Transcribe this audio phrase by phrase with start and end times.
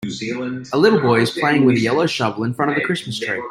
[0.73, 3.39] A little boy is playing with a yellow shovel in front of a Christmas tree.